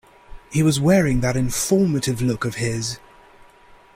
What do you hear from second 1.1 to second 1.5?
that